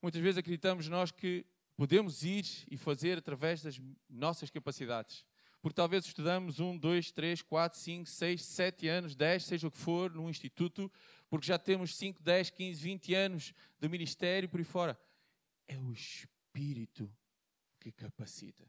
Muitas 0.01 0.23
vezes 0.23 0.39
acreditamos 0.39 0.89
nós 0.89 1.13
que 1.13 1.45
podemos 1.79 2.25
ir 2.25 2.45
e 2.69 2.77
fazer 2.77 3.19
através 3.19 3.63
das 3.63 3.81
nossas 4.11 4.51
capacidades. 4.51 5.25
Porque 5.63 5.77
talvez 5.77 6.05
estudamos 6.05 6.59
um, 6.59 6.77
dois, 6.77 7.13
três, 7.13 7.41
quatro, 7.41 7.79
cinco, 7.79 8.09
seis, 8.09 8.45
sete 8.45 8.89
anos, 8.89 9.15
dez, 9.15 9.45
seja 9.45 9.69
o 9.69 9.71
que 9.71 9.79
for, 9.79 10.13
num 10.13 10.29
instituto, 10.29 10.91
porque 11.31 11.47
já 11.47 11.57
temos 11.57 11.97
cinco, 11.97 12.21
dez, 12.21 12.51
quinze, 12.51 12.83
vinte 12.83 13.15
anos 13.15 13.55
de 13.79 13.89
ministério 13.89 14.49
por 14.49 14.59
aí 14.59 14.65
fora. 14.65 15.01
É 15.69 15.79
o 15.79 15.93
Espírito 15.93 17.09
que 17.79 17.93
capacita. 17.93 18.69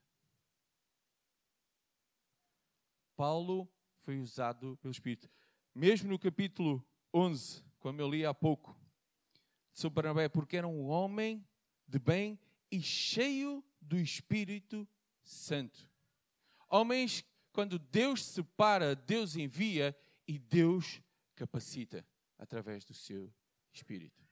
Paulo 3.16 3.68
foi 4.02 4.20
usado 4.20 4.78
pelo 4.78 4.92
Espírito. 4.92 5.28
Mesmo 5.74 6.10
no 6.10 6.20
capítulo 6.20 6.86
11, 7.12 7.64
como 7.80 8.00
eu 8.00 8.08
li 8.08 8.24
há 8.24 8.36
pouco, 8.36 8.80
sobre 9.74 9.96
Barnabé, 9.96 10.30
porque 10.30 10.58
era 10.58 10.68
um 10.68 10.86
homem 10.86 11.44
de 11.88 11.98
bem 11.98 12.40
e 12.72 12.82
cheio 12.82 13.64
do 13.82 13.98
Espírito 13.98 14.88
Santo. 15.24 15.90
Homens, 16.68 17.24
quando 17.52 17.80
Deus 17.80 18.24
separa, 18.24 18.96
Deus 18.96 19.36
envia 19.36 19.96
e 20.28 20.38
Deus 20.38 21.02
capacita 21.36 22.06
através 22.38 22.86
do 22.86 22.94
seu 22.94 23.34
Espírito. 23.74 24.24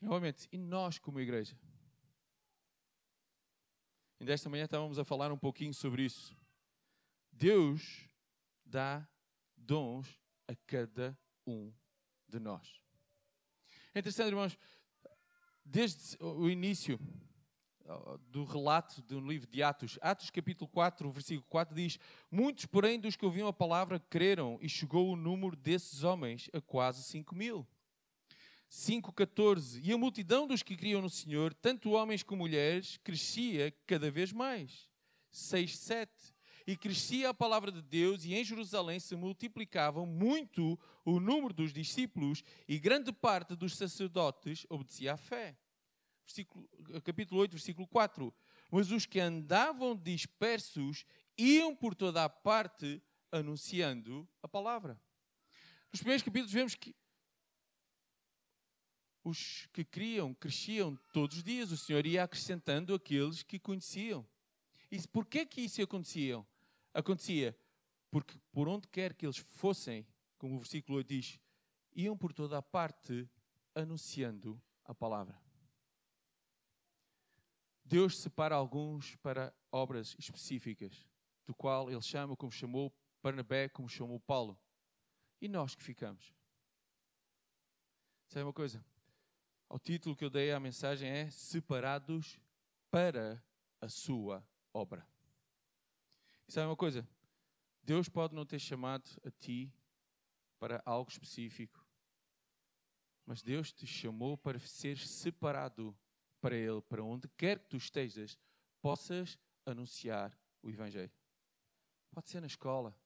Novamente, 0.00 0.48
e 0.50 0.56
nós 0.56 0.98
como 0.98 1.20
igreja? 1.20 1.58
E 4.18 4.24
desta 4.24 4.48
manhã 4.48 4.64
estávamos 4.64 4.98
a 4.98 5.04
falar 5.04 5.30
um 5.30 5.38
pouquinho 5.38 5.74
sobre 5.74 6.04
isso. 6.04 6.36
Deus 7.30 8.08
dá 8.64 9.06
dons 9.56 10.18
a 10.46 10.54
cada 10.66 11.18
um 11.46 11.72
de 12.28 12.38
nós. 12.38 12.80
É 13.94 13.98
interessante, 13.98 14.28
irmãos, 14.28 14.58
desde 15.70 16.16
o 16.20 16.50
início 16.50 16.98
do 18.28 18.44
relato 18.44 19.00
do 19.02 19.20
livro 19.20 19.48
de 19.48 19.62
Atos, 19.62 19.98
Atos 20.00 20.30
capítulo 20.30 20.68
4, 20.68 21.10
versículo 21.10 21.46
4 21.48 21.74
diz: 21.74 21.98
Muitos, 22.30 22.66
porém, 22.66 22.98
dos 22.98 23.16
que 23.16 23.24
ouviam 23.24 23.48
a 23.48 23.52
palavra 23.52 23.98
creram, 23.98 24.58
e 24.60 24.68
chegou 24.68 25.12
o 25.12 25.16
número 25.16 25.56
desses 25.56 26.02
homens 26.02 26.50
a 26.52 26.60
quase 26.60 27.02
5 27.04 27.34
mil. 27.34 27.66
5,14 28.70 29.80
E 29.82 29.92
a 29.92 29.98
multidão 29.98 30.46
dos 30.46 30.62
que 30.62 30.76
criam 30.76 31.02
no 31.02 31.10
Senhor, 31.10 31.52
tanto 31.54 31.90
homens 31.90 32.22
como 32.22 32.42
mulheres, 32.42 32.98
crescia 33.02 33.72
cada 33.86 34.10
vez 34.10 34.32
mais. 34.32 34.88
6,7 35.32 36.08
E 36.70 36.76
crescia 36.76 37.30
a 37.30 37.34
palavra 37.34 37.72
de 37.72 37.82
Deus, 37.82 38.24
e 38.24 38.32
em 38.32 38.44
Jerusalém 38.44 39.00
se 39.00 39.16
multiplicavam 39.16 40.06
muito 40.06 40.78
o 41.04 41.18
número 41.18 41.52
dos 41.52 41.72
discípulos, 41.72 42.44
e 42.68 42.78
grande 42.78 43.12
parte 43.12 43.56
dos 43.56 43.76
sacerdotes 43.76 44.64
obedecia 44.68 45.14
à 45.14 45.16
fé. 45.16 45.58
Versículo, 46.24 46.70
capítulo 47.02 47.40
8, 47.40 47.50
versículo 47.50 47.88
4. 47.88 48.32
Mas 48.70 48.92
os 48.92 49.04
que 49.04 49.18
andavam 49.18 49.96
dispersos 49.96 51.04
iam 51.36 51.74
por 51.74 51.92
toda 51.92 52.22
a 52.22 52.28
parte 52.28 53.02
anunciando 53.32 54.28
a 54.40 54.46
palavra. 54.46 54.96
Nos 55.92 55.98
primeiros 55.98 56.22
capítulos 56.22 56.52
vemos 56.52 56.76
que 56.76 56.94
os 59.24 59.66
que 59.72 59.84
criam 59.84 60.32
cresciam 60.34 60.94
todos 61.12 61.38
os 61.38 61.42
dias. 61.42 61.72
O 61.72 61.76
Senhor 61.76 62.06
ia 62.06 62.22
acrescentando 62.22 62.94
aqueles 62.94 63.42
que 63.42 63.58
conheciam. 63.58 64.24
E 64.88 65.04
porquê 65.08 65.44
que 65.44 65.62
isso 65.62 65.82
acontecia? 65.82 66.44
Acontecia 66.92 67.56
porque 68.10 68.38
por 68.50 68.68
onde 68.68 68.88
quer 68.88 69.14
que 69.14 69.24
eles 69.24 69.38
fossem, 69.38 70.06
como 70.36 70.56
o 70.56 70.58
versículo 70.58 70.98
8 70.98 71.08
diz, 71.08 71.40
iam 71.92 72.16
por 72.16 72.32
toda 72.32 72.58
a 72.58 72.62
parte 72.62 73.28
anunciando 73.74 74.60
a 74.84 74.94
palavra. 74.94 75.40
Deus 77.84 78.18
separa 78.18 78.54
alguns 78.54 79.16
para 79.16 79.54
obras 79.70 80.14
específicas, 80.18 81.06
do 81.46 81.54
qual 81.54 81.90
Ele 81.90 82.02
chama 82.02 82.36
como 82.36 82.52
chamou 82.52 82.92
Barnabé, 83.22 83.68
como 83.68 83.88
chamou 83.88 84.18
Paulo. 84.20 84.58
E 85.40 85.48
nós 85.48 85.74
que 85.74 85.82
ficamos? 85.82 86.32
Sabe 88.28 88.44
uma 88.44 88.52
coisa? 88.52 88.84
O 89.68 89.78
título 89.78 90.16
que 90.16 90.24
eu 90.24 90.30
dei 90.30 90.52
à 90.52 90.60
mensagem 90.60 91.08
é 91.08 91.30
Separados 91.30 92.40
para 92.90 93.42
a 93.80 93.88
Sua 93.88 94.44
Obra. 94.72 95.06
E 96.50 96.52
sabe 96.52 96.66
uma 96.66 96.74
coisa? 96.74 97.08
Deus 97.80 98.08
pode 98.08 98.34
não 98.34 98.44
ter 98.44 98.58
chamado 98.58 99.08
a 99.24 99.30
ti 99.30 99.72
para 100.58 100.82
algo 100.84 101.08
específico, 101.08 101.86
mas 103.24 103.40
Deus 103.40 103.72
te 103.72 103.86
chamou 103.86 104.36
para 104.36 104.58
ser 104.58 104.98
separado 104.98 105.96
para 106.40 106.56
Ele, 106.56 106.82
para 106.82 107.04
onde 107.04 107.28
quer 107.36 107.60
que 107.60 107.68
tu 107.68 107.76
estejas, 107.76 108.36
possas 108.82 109.38
anunciar 109.64 110.36
o 110.60 110.68
Evangelho. 110.68 111.12
Pode 112.10 112.28
ser 112.28 112.40
na 112.40 112.48
escola, 112.48 112.98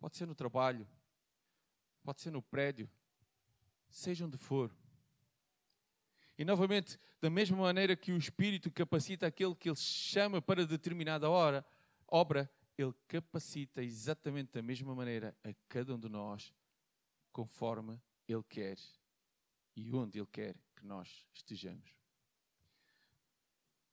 pode 0.00 0.16
ser 0.16 0.26
no 0.26 0.34
trabalho, 0.34 0.84
pode 2.02 2.22
ser 2.22 2.32
no 2.32 2.42
prédio, 2.42 2.90
seja 3.88 4.26
onde 4.26 4.36
for. 4.36 4.76
E 6.36 6.44
novamente, 6.44 6.98
da 7.20 7.30
mesma 7.30 7.56
maneira 7.56 7.94
que 7.94 8.10
o 8.10 8.18
Espírito 8.18 8.68
capacita 8.68 9.28
aquele 9.28 9.54
que 9.54 9.68
ele 9.68 9.76
chama 9.76 10.42
para 10.42 10.66
determinada 10.66 11.30
hora, 11.30 11.64
obra, 12.12 12.50
ele 12.76 12.92
capacita 13.08 13.82
exatamente 13.82 14.52
da 14.52 14.62
mesma 14.62 14.94
maneira 14.94 15.34
a 15.42 15.52
cada 15.68 15.94
um 15.94 15.98
de 15.98 16.10
nós, 16.10 16.52
conforme 17.32 17.98
ele 18.28 18.42
quer 18.48 18.78
e 19.74 19.90
onde 19.94 20.18
ele 20.18 20.28
quer 20.30 20.54
que 20.76 20.84
nós 20.84 21.26
estejamos. 21.32 21.90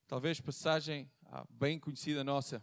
Talvez 0.06 0.40
passagem 0.40 1.10
ah, 1.24 1.46
bem 1.48 1.78
conhecida 1.78 2.22
nossa. 2.22 2.62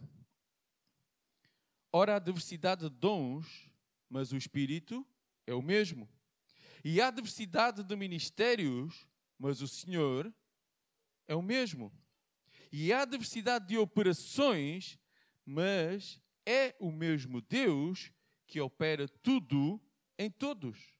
Ora, 1.90 2.16
há 2.16 2.18
diversidade 2.18 2.88
de 2.88 2.94
dons, 2.94 3.68
mas 4.08 4.32
o 4.32 4.36
Espírito 4.36 5.04
é 5.46 5.54
o 5.54 5.62
mesmo. 5.62 6.08
E 6.84 7.00
há 7.00 7.10
diversidade 7.10 7.82
de 7.82 7.96
ministérios, 7.96 9.08
mas 9.36 9.60
o 9.60 9.66
Senhor 9.66 10.32
é 11.26 11.34
o 11.34 11.42
mesmo. 11.42 11.92
E 12.70 12.92
há 12.92 13.04
diversidade 13.04 13.66
de 13.66 13.78
operações, 13.78 14.98
mas 15.48 16.20
é 16.44 16.76
o 16.78 16.92
mesmo 16.92 17.40
Deus 17.40 18.12
que 18.46 18.60
opera 18.60 19.08
tudo 19.08 19.80
em 20.18 20.30
todos. 20.30 20.92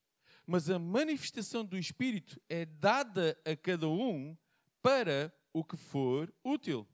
Mas 0.47 0.71
a 0.71 0.79
manifestação 0.79 1.63
do 1.63 1.77
Espírito 1.77 2.41
é 2.49 2.65
dada 2.65 3.39
a 3.45 3.55
cada 3.55 3.87
um 3.87 4.35
para 4.81 5.31
o 5.53 5.63
que 5.63 5.77
for 5.77 6.33
útil. 6.43 6.89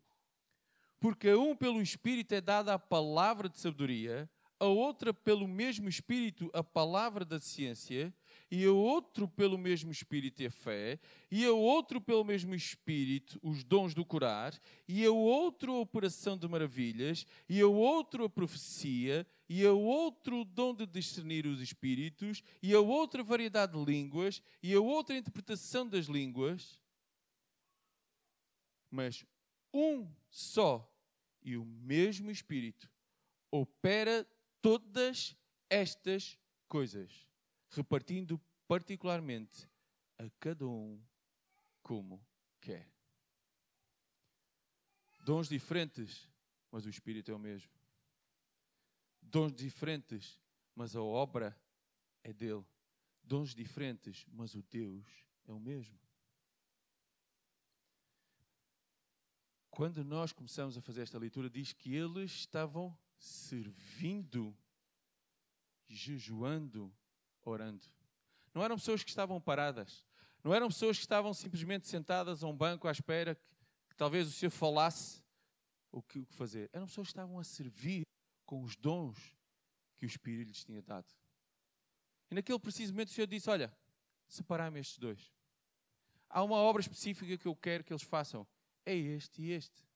Porque 0.99 1.29
a 1.29 1.39
um 1.39 1.55
pelo 1.55 1.81
Espírito 1.81 2.35
é 2.35 2.41
dada 2.41 2.75
a 2.75 2.79
palavra 2.79 3.49
de 3.49 3.57
sabedoria, 3.57 4.29
a 4.59 4.65
outra 4.65 5.15
pelo 5.15 5.47
mesmo 5.47 5.89
Espírito 5.89 6.51
a 6.53 6.65
palavra 6.65 7.25
da 7.25 7.39
ciência, 7.39 8.13
e 8.51 8.65
a 8.65 8.73
outro 8.73 9.27
pelo 9.27 9.59
mesmo 9.59 9.91
Espírito 9.91 10.45
a 10.47 10.51
fé, 10.51 10.99
e 11.31 11.45
a 11.45 11.53
outro 11.53 12.01
pelo 12.01 12.25
mesmo 12.25 12.55
Espírito 12.55 13.39
os 13.43 13.65
dons 13.65 13.95
do 13.95 14.05
curar, 14.05 14.59
e 14.87 15.05
a 15.05 15.11
outro 15.11 15.73
a 15.73 15.81
operação 15.81 16.37
de 16.37 16.47
maravilhas, 16.47 17.27
e 17.49 17.61
a 17.61 17.67
outro 17.67 18.25
a 18.25 18.29
profecia, 18.29 19.27
e 19.49 19.65
a 19.65 19.73
outro 19.73 20.41
o 20.41 20.45
dom 20.45 20.75
de 20.75 20.87
discernir 20.87 21.47
os 21.47 21.61
espíritos, 21.61 22.43
e 22.63 22.75
a 22.75 22.81
outra 22.81 23.23
variedade 23.23 23.73
de 23.73 23.85
línguas, 23.85 24.43
e 24.63 24.75
a 24.75 24.81
outra 24.81 25.17
interpretação 25.17 25.89
das 25.89 26.07
línguas. 26.07 26.81
Mas 28.91 29.25
um 29.73 30.09
só 30.31 30.89
e 31.43 31.57
o 31.57 31.65
mesmo 31.65 32.31
Espírito 32.31 32.89
opera 33.51 34.27
todas 34.63 35.37
estas 35.69 36.39
coisas, 36.69 37.27
repartindo 37.75 38.41
particularmente 38.67 39.69
a 40.19 40.29
cada 40.41 40.67
um 40.67 41.03
como 41.83 42.25
quer. 42.61 42.91
Dons 45.21 45.49
diferentes, 45.49 46.29
mas 46.71 46.85
o 46.85 46.91
Espírito 46.91 47.31
é 47.31 47.35
o 47.35 47.39
mesmo. 47.39 47.73
Dons 49.21 49.55
diferentes, 49.55 50.41
mas 50.75 50.95
a 50.95 51.03
obra 51.03 51.59
é 52.23 52.33
dele. 52.33 52.65
Dons 53.23 53.55
diferentes, 53.55 54.27
mas 54.29 54.55
o 54.55 54.63
Deus 54.63 55.07
é 55.47 55.53
o 55.53 55.59
mesmo. 55.59 55.99
Quando 59.71 60.05
nós 60.05 60.33
começamos 60.33 60.77
a 60.77 60.81
fazer 60.81 61.03
esta 61.03 61.19
leitura, 61.19 61.51
diz 61.51 61.73
que 61.73 61.95
eles 61.95 62.31
estavam 62.31 62.97
servindo, 63.19 64.57
jejuando, 65.89 66.95
orando. 67.45 67.87
Não 68.53 68.63
eram 68.63 68.77
pessoas 68.77 69.03
que 69.03 69.11
estavam 69.11 69.41
paradas. 69.41 70.05
Não 70.43 70.55
eram 70.55 70.69
pessoas 70.69 70.97
que 70.97 71.05
estavam 71.05 71.33
simplesmente 71.33 71.87
sentadas 71.89 72.45
a 72.45 72.47
um 72.47 72.57
banco 72.57 72.87
à 72.87 72.93
espera 72.93 73.35
que, 73.35 73.43
que 73.89 73.97
talvez 73.97 74.29
o 74.29 74.33
Senhor 74.33 74.51
falasse 74.51 75.23
o 75.91 76.03
que, 76.03 76.19
o 76.21 76.27
que 76.27 76.35
fazer. 76.35 76.69
Eram 76.73 76.87
pessoas 76.87 77.09
que 77.09 77.13
estavam 77.13 77.39
a 77.39 77.45
servir 77.45 78.03
com 78.45 78.63
os 78.63 78.77
dons 78.77 79.19
que 79.97 80.05
o 80.05 80.09
Espírito 80.09 80.49
lhes 80.49 80.65
tinha 80.65 80.83
dado. 80.83 81.07
E 82.31 82.35
naquele 82.35 82.59
preciso 82.59 82.93
momento 82.93 83.09
o 83.09 83.13
Senhor 83.13 83.27
disse: 83.27 83.49
Olha, 83.49 83.75
separai-me 84.29 84.81
estes 84.81 84.99
dois. 84.99 85.33
Há 86.29 86.43
uma 86.43 86.57
obra 86.57 86.81
específica 86.81 87.39
que 87.39 87.47
eu 87.47 87.57
quero 87.57 87.85
que 87.85 87.93
eles 87.93 88.03
façam 88.03 88.47
é 88.85 88.95
este 88.95 89.43
e 89.43 89.53
este. 89.53 89.89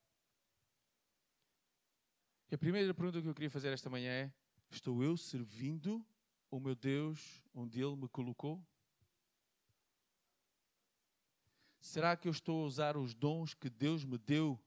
E 2.50 2.54
a 2.54 2.58
primeira 2.58 2.94
pergunta 2.94 3.20
que 3.20 3.28
eu 3.28 3.34
queria 3.34 3.50
fazer 3.50 3.72
esta 3.72 3.90
manhã 3.90 4.10
é: 4.10 4.32
estou 4.70 5.02
eu 5.02 5.16
servindo 5.16 6.04
o 6.50 6.60
meu 6.60 6.74
Deus 6.74 7.42
onde 7.54 7.80
Ele 7.80 7.96
me 7.96 8.08
colocou? 8.08 8.64
Será 11.80 12.16
que 12.16 12.28
eu 12.28 12.32
estou 12.32 12.62
a 12.62 12.66
usar 12.66 12.96
os 12.96 13.14
dons 13.14 13.54
que 13.54 13.70
Deus 13.70 14.04
me 14.04 14.18
deu 14.18 14.60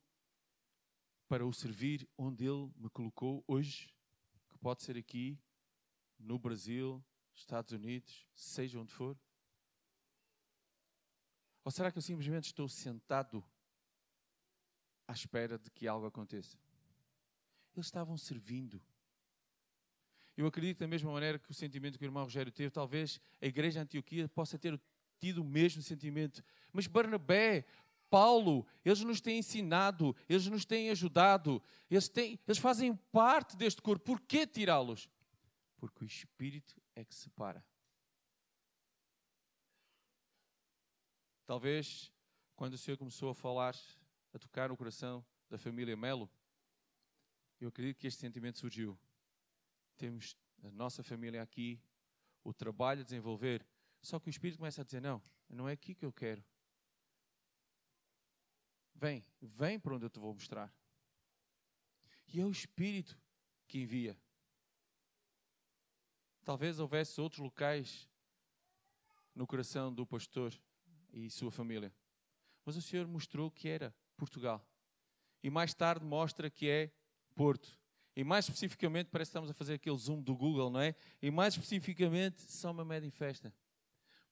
para 1.28 1.46
o 1.46 1.54
servir 1.54 2.08
onde 2.18 2.46
Ele 2.46 2.72
me 2.76 2.90
colocou 2.90 3.44
hoje, 3.48 3.94
que 4.50 4.58
pode 4.58 4.84
ser 4.84 4.98
aqui, 4.98 5.40
no 6.18 6.38
Brasil, 6.38 7.04
Estados 7.34 7.72
Unidos, 7.72 8.28
seja 8.34 8.80
onde 8.80 8.92
for? 8.92 9.18
Ou 11.64 11.72
será 11.72 11.92
que 11.92 11.98
eu 11.98 12.02
simplesmente 12.02 12.46
estou 12.46 12.68
sentado 12.68 13.44
à 15.08 15.14
espera 15.14 15.58
de 15.60 15.70
que 15.70 15.88
algo 15.88 16.08
aconteça? 16.08 16.58
Eles 17.76 17.86
estavam 17.86 18.18
servindo. 18.18 18.82
Eu 20.42 20.48
acredito 20.48 20.80
da 20.80 20.88
mesma 20.88 21.12
maneira 21.12 21.38
que 21.38 21.52
o 21.52 21.54
sentimento 21.54 22.00
que 22.00 22.04
o 22.04 22.08
irmão 22.08 22.24
Rogério 22.24 22.52
teve, 22.52 22.72
talvez 22.72 23.22
a 23.40 23.46
igreja 23.46 23.74
de 23.80 23.84
Antioquia 23.84 24.28
possa 24.28 24.58
ter 24.58 24.80
tido 25.20 25.44
o 25.44 25.46
mesmo 25.46 25.84
sentimento. 25.84 26.44
Mas 26.74 26.88
Barnabé, 26.88 27.64
Paulo, 28.10 28.66
eles 28.84 29.02
nos 29.02 29.22
têm 29.22 29.38
ensinado, 29.38 30.16
eles 30.28 30.48
nos 30.48 30.66
têm 30.66 30.90
ajudado, 30.90 31.62
eles, 31.92 32.10
têm, 32.10 32.40
eles 32.48 32.58
fazem 32.58 32.96
parte 33.12 33.56
deste 33.56 33.84
corpo. 33.84 34.04
Por 34.04 34.20
que 34.20 34.48
tirá-los? 34.48 35.08
Porque 35.78 36.04
o 36.04 36.08
Espírito 36.08 36.82
é 36.96 37.06
que 37.06 37.14
separa. 37.14 37.64
Talvez 41.46 42.12
quando 42.56 42.74
o 42.74 42.78
Senhor 42.80 42.98
começou 42.98 43.30
a 43.30 43.36
falar, 43.36 43.76
a 44.34 44.40
tocar 44.40 44.70
no 44.70 44.78
coração 44.78 45.24
da 45.52 45.60
família 45.60 45.96
Melo, 45.96 46.28
eu 47.60 47.70
acredito 47.70 48.00
que 48.00 48.08
este 48.08 48.20
sentimento 48.20 48.58
surgiu. 48.58 48.98
Temos 50.01 50.36
a 50.63 50.72
nossa 50.72 51.03
família 51.03 51.43
aqui, 51.43 51.79
o 52.43 52.51
trabalho 52.51 53.01
a 53.01 53.03
desenvolver, 53.03 53.63
só 54.01 54.20
que 54.20 54.29
o 54.29 54.31
Espírito 54.31 54.58
começa 54.58 54.81
a 54.81 54.84
dizer: 54.84 55.00
Não, 55.00 55.22
não 55.48 55.70
é 55.70 55.74
aqui 55.74 55.93
que 55.93 56.03
eu 56.03 56.12
quero. 56.12 56.43
Vem, 58.96 59.24
vem 59.39 59.79
para 59.79 59.93
onde 59.93 60.03
eu 60.03 60.10
te 60.10 60.20
vou 60.20 60.34
mostrar. 60.34 60.74
E 62.27 62.41
é 62.41 62.43
o 62.43 62.50
Espírito 62.50 63.15
que 63.67 63.81
envia. 63.81 64.17
Talvez 66.43 66.79
houvesse 66.79 67.22
outros 67.22 67.39
locais 67.39 68.10
no 69.36 69.46
coração 69.46 69.93
do 69.93 70.03
pastor 70.03 70.51
e 71.13 71.29
sua 71.29 71.51
família. 71.51 71.93
Mas 72.65 72.75
o 72.75 72.81
Senhor 72.81 73.05
mostrou 73.05 73.51
que 73.51 73.70
era 73.70 73.96
Portugal. 74.17 74.67
E 75.43 75.50
mais 75.51 75.75
tarde 75.75 76.03
mostra 76.03 76.50
que 76.50 76.67
é 76.67 76.91
Porto. 77.36 77.79
E 78.15 78.24
mais 78.24 78.46
especificamente, 78.46 79.10
parece 79.10 79.30
que 79.30 79.32
estamos 79.32 79.50
a 79.50 79.53
fazer 79.53 79.75
aquele 79.75 79.98
zoom 79.98 80.22
do 80.22 80.36
Google, 80.36 80.70
não 80.70 80.82
é? 80.82 80.96
E 81.22 81.32
mais 81.32 81.53
especificamente, 81.53 82.41
São 82.41 82.74
Mamede 82.74 83.08
em 83.08 83.12
festa. 83.12 83.53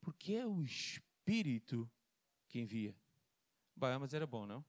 Porque 0.01 0.33
é 0.33 0.45
o 0.45 0.62
Espírito 0.63 1.89
que 2.48 2.59
envia. 2.59 2.95
Bah, 3.75 3.98
mas 3.98 4.13
era 4.13 4.27
bom, 4.27 4.45
não? 4.45 4.65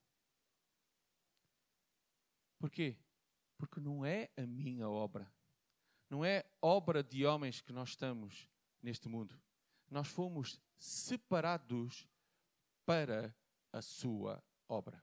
Porquê? 2.59 2.97
Porque 3.59 3.81
não 3.81 4.05
é 4.05 4.31
a 4.37 4.47
minha 4.47 4.89
obra. 4.89 5.33
Não 6.09 6.25
é 6.25 6.45
obra 6.61 7.03
de 7.03 7.25
homens 7.25 7.61
que 7.61 7.73
nós 7.73 7.91
estamos 7.91 8.49
neste 8.83 9.09
mundo. 9.09 9.41
Nós 9.89 10.07
fomos 10.09 10.61
separados 10.79 12.09
para 12.85 13.35
a 13.73 13.83
sua 13.83 14.43
obra. 14.69 15.03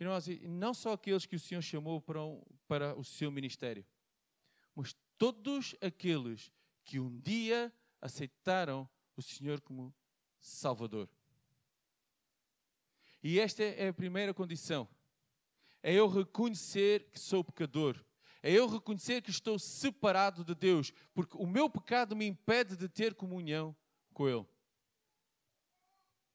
Nós, 0.00 0.26
não 0.42 0.72
só 0.72 0.92
aqueles 0.92 1.26
que 1.26 1.36
o 1.36 1.40
Senhor 1.40 1.60
chamou 1.60 2.00
para, 2.00 2.24
um, 2.24 2.42
para 2.66 2.98
o 2.98 3.04
seu 3.04 3.30
ministério, 3.30 3.84
mas 4.74 4.96
todos 5.18 5.76
aqueles 5.80 6.50
que 6.84 6.98
um 6.98 7.18
dia 7.18 7.72
aceitaram 8.00 8.88
o 9.14 9.20
Senhor 9.20 9.60
como 9.60 9.94
Salvador. 10.38 11.08
E 13.22 13.38
esta 13.38 13.62
é 13.62 13.88
a 13.88 13.92
primeira 13.92 14.32
condição. 14.32 14.88
É 15.82 15.92
eu 15.92 16.08
reconhecer 16.08 17.10
que 17.10 17.20
sou 17.20 17.44
pecador. 17.44 18.02
É 18.42 18.50
eu 18.50 18.66
reconhecer 18.66 19.20
que 19.20 19.30
estou 19.30 19.58
separado 19.58 20.42
de 20.42 20.54
Deus, 20.54 20.94
porque 21.12 21.36
o 21.36 21.46
meu 21.46 21.68
pecado 21.68 22.16
me 22.16 22.26
impede 22.26 22.74
de 22.74 22.88
ter 22.88 23.14
comunhão 23.14 23.76
com 24.14 24.26
Ele. 24.26 24.46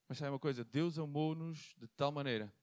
Mas 0.08 0.20
sabe 0.20 0.30
uma 0.30 0.40
coisa? 0.40 0.64
Deus 0.64 1.00
amou-nos 1.00 1.74
de 1.80 1.88
tal 1.88 2.12
maneira 2.12 2.54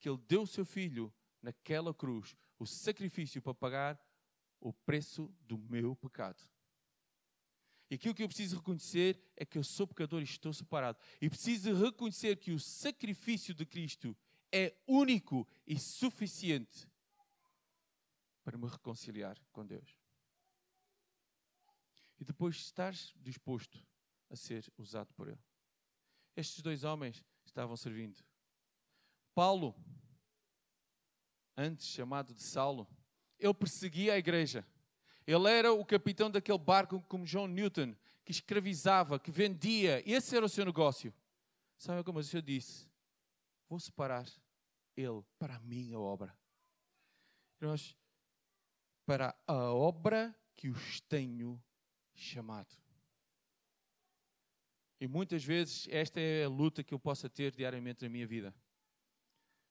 que 0.00 0.08
Ele 0.08 0.18
deu 0.26 0.42
o 0.42 0.46
seu 0.46 0.64
Filho 0.64 1.12
naquela 1.42 1.94
cruz, 1.94 2.34
o 2.58 2.66
sacrifício 2.66 3.40
para 3.40 3.54
pagar 3.54 4.00
o 4.58 4.72
preço 4.72 5.32
do 5.42 5.58
meu 5.58 5.94
pecado. 5.94 6.42
E 7.90 7.94
aquilo 7.94 8.14
que 8.14 8.22
eu 8.22 8.28
preciso 8.28 8.56
reconhecer 8.56 9.20
é 9.36 9.44
que 9.44 9.58
eu 9.58 9.64
sou 9.64 9.86
pecador 9.86 10.20
e 10.20 10.24
estou 10.24 10.52
separado. 10.52 10.98
E 11.20 11.28
preciso 11.28 11.74
reconhecer 11.74 12.36
que 12.36 12.52
o 12.52 12.60
sacrifício 12.60 13.52
de 13.52 13.66
Cristo 13.66 14.16
é 14.52 14.76
único 14.86 15.46
e 15.66 15.78
suficiente 15.78 16.88
para 18.44 18.56
me 18.56 18.68
reconciliar 18.68 19.36
com 19.50 19.66
Deus. 19.66 19.98
E 22.18 22.24
depois 22.24 22.56
estar 22.56 22.92
disposto 23.16 23.84
a 24.28 24.36
ser 24.36 24.72
usado 24.76 25.12
por 25.14 25.28
Ele. 25.28 25.42
Estes 26.36 26.62
dois 26.62 26.84
homens 26.84 27.24
estavam 27.44 27.76
servindo. 27.76 28.22
Paulo, 29.40 29.74
antes 31.56 31.86
chamado 31.86 32.34
de 32.34 32.42
Saulo, 32.42 32.86
ele 33.38 33.54
perseguia 33.54 34.12
a 34.12 34.18
igreja. 34.18 34.66
Ele 35.26 35.48
era 35.48 35.72
o 35.72 35.82
capitão 35.82 36.30
daquele 36.30 36.58
barco 36.58 37.02
como 37.08 37.24
John 37.24 37.46
Newton, 37.46 37.96
que 38.22 38.32
escravizava, 38.32 39.18
que 39.18 39.30
vendia. 39.30 40.02
Esse 40.04 40.36
era 40.36 40.44
o 40.44 40.48
seu 40.48 40.62
negócio. 40.62 41.10
Sabe 41.78 42.04
como 42.04 42.18
o 42.18 42.22
Senhor 42.22 42.42
disse? 42.42 42.86
Vou 43.66 43.80
separar 43.80 44.26
ele 44.94 45.24
para 45.38 45.56
a 45.56 45.60
minha 45.60 45.98
obra. 45.98 46.38
nós, 47.62 47.96
para 49.06 49.34
a 49.46 49.72
obra 49.72 50.38
que 50.54 50.68
os 50.68 51.00
tenho 51.00 51.58
chamado. 52.12 52.76
E 55.00 55.08
muitas 55.08 55.42
vezes 55.42 55.88
esta 55.90 56.20
é 56.20 56.44
a 56.44 56.48
luta 56.50 56.84
que 56.84 56.92
eu 56.92 56.98
possa 57.00 57.30
ter 57.30 57.56
diariamente 57.56 58.02
na 58.02 58.10
minha 58.10 58.26
vida. 58.26 58.54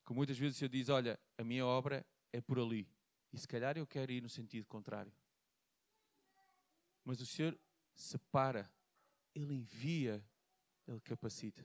Que 0.09 0.13
muitas 0.15 0.39
vezes 0.39 0.55
o 0.55 0.57
Senhor 0.57 0.69
diz: 0.69 0.89
Olha, 0.89 1.19
a 1.37 1.43
minha 1.43 1.63
obra 1.63 2.03
é 2.33 2.41
por 2.41 2.57
ali. 2.57 2.89
E 3.31 3.37
se 3.37 3.47
calhar 3.47 3.77
eu 3.77 3.85
quero 3.85 4.11
ir 4.11 4.23
no 4.23 4.27
sentido 4.27 4.65
contrário. 4.65 5.13
Mas 7.05 7.21
o 7.21 7.27
Senhor 7.27 7.55
separa, 7.93 8.73
Ele 9.35 9.53
envia, 9.53 10.25
Ele 10.87 10.99
capacita. 11.01 11.63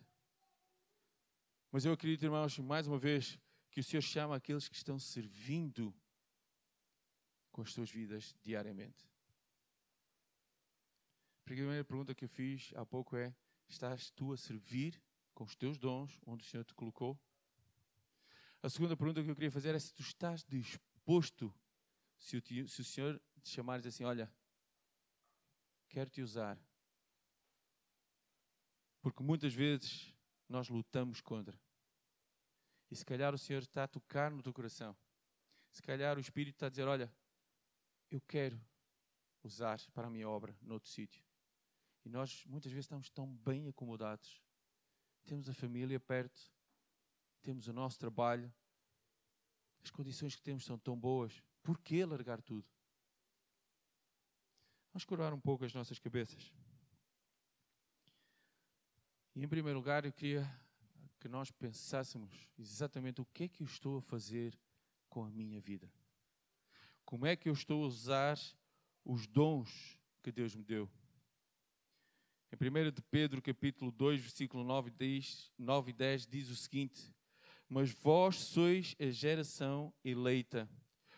Mas 1.72 1.86
eu 1.86 1.92
acredito, 1.94 2.22
irmãos, 2.22 2.58
mais 2.58 2.86
uma 2.86 2.98
vez, 2.98 3.40
que 3.70 3.80
o 3.80 3.82
Senhor 3.82 4.02
chama 4.02 4.36
aqueles 4.36 4.68
que 4.68 4.76
estão 4.76 4.98
servindo 4.98 5.94
com 7.50 7.62
as 7.62 7.72
suas 7.72 7.90
vidas 7.90 8.36
diariamente. 8.42 9.08
A 11.40 11.44
primeira 11.44 11.82
pergunta 11.82 12.14
que 12.14 12.26
eu 12.26 12.28
fiz 12.28 12.74
há 12.76 12.84
pouco 12.84 13.16
é: 13.16 13.34
estás 13.66 14.10
tu 14.10 14.34
a 14.34 14.36
servir 14.36 15.02
com 15.32 15.44
os 15.44 15.56
teus 15.56 15.78
dons 15.78 16.20
onde 16.26 16.44
o 16.44 16.46
Senhor 16.46 16.64
te 16.64 16.74
colocou? 16.74 17.18
A 18.64 18.70
segunda 18.70 18.96
pergunta 18.96 19.22
que 19.22 19.30
eu 19.30 19.34
queria 19.34 19.50
fazer 19.50 19.74
é 19.74 19.78
se 19.78 19.92
tu 19.92 20.00
estás 20.00 20.42
disposto, 20.42 21.54
se 22.16 22.38
o, 22.38 22.66
se 22.66 22.80
o 22.80 22.84
Senhor 22.84 23.20
te 23.42 23.50
chamar 23.50 23.74
e 23.74 23.82
dizer 23.82 23.90
assim: 23.90 24.04
olha, 24.04 24.32
quero 25.90 26.08
te 26.08 26.22
usar. 26.22 26.58
Porque 29.02 29.22
muitas 29.22 29.52
vezes 29.52 30.14
nós 30.48 30.70
lutamos 30.70 31.20
contra. 31.20 31.60
E 32.90 32.96
se 32.96 33.04
calhar 33.04 33.34
o 33.34 33.38
Senhor 33.38 33.60
está 33.60 33.84
a 33.84 33.88
tocar 33.88 34.30
no 34.30 34.42
teu 34.42 34.54
coração. 34.54 34.96
Se 35.70 35.82
calhar 35.82 36.16
o 36.16 36.20
Espírito 36.20 36.54
está 36.54 36.68
a 36.68 36.70
dizer: 36.70 36.88
Olha, 36.88 37.14
eu 38.10 38.22
quero 38.22 38.58
usar 39.42 39.78
para 39.92 40.06
a 40.06 40.10
minha 40.10 40.26
obra 40.26 40.56
noutro 40.62 40.88
sítio. 40.88 41.22
E 42.02 42.08
nós 42.08 42.46
muitas 42.46 42.72
vezes 42.72 42.86
estamos 42.86 43.10
tão 43.10 43.26
bem 43.26 43.68
acomodados. 43.68 44.40
Temos 45.26 45.50
a 45.50 45.52
família 45.52 46.00
perto, 46.00 46.50
temos 47.44 47.68
o 47.68 47.72
nosso 47.72 47.98
trabalho, 47.98 48.52
as 49.84 49.90
condições 49.90 50.34
que 50.34 50.42
temos 50.42 50.64
são 50.64 50.78
tão 50.78 50.98
boas. 50.98 51.42
Por 51.62 51.78
que 51.78 52.04
largar 52.04 52.40
tudo? 52.40 52.66
Vamos 54.92 55.04
curar 55.04 55.32
um 55.34 55.40
pouco 55.40 55.64
as 55.64 55.74
nossas 55.74 55.98
cabeças. 55.98 56.50
E 59.34 59.44
em 59.44 59.48
primeiro 59.48 59.78
lugar, 59.78 60.04
eu 60.06 60.12
queria 60.12 60.48
que 61.20 61.28
nós 61.28 61.50
pensássemos 61.50 62.48
exatamente 62.58 63.20
o 63.20 63.26
que 63.26 63.44
é 63.44 63.48
que 63.48 63.62
eu 63.62 63.66
estou 63.66 63.98
a 63.98 64.02
fazer 64.02 64.58
com 65.08 65.24
a 65.24 65.30
minha 65.30 65.60
vida. 65.60 65.92
Como 67.04 67.26
é 67.26 67.36
que 67.36 67.48
eu 67.48 67.52
estou 67.52 67.84
a 67.84 67.86
usar 67.86 68.38
os 69.04 69.26
dons 69.26 69.98
que 70.22 70.32
Deus 70.32 70.54
me 70.54 70.64
deu? 70.64 70.90
Em 72.50 72.56
1 72.56 72.92
de 72.92 73.02
Pedro, 73.02 73.42
capítulo 73.42 73.90
2, 73.90 74.20
versículo 74.20 74.62
9, 74.62 74.90
10, 74.90 75.52
9 75.58 75.90
e 75.90 75.92
10, 75.92 76.26
diz 76.26 76.48
o 76.48 76.56
seguinte: 76.56 77.12
Mas 77.68 77.90
vós 77.90 78.36
sois 78.36 78.94
a 79.00 79.10
geração 79.10 79.92
eleita, 80.04 80.68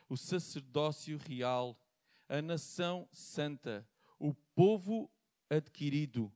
o 0.09 0.17
sacerdócio 0.17 1.19
real, 1.19 1.79
a 2.29 2.41
nação 2.41 3.09
santa, 3.13 3.87
o 4.19 4.33
povo 4.55 5.11
adquirido, 5.51 6.33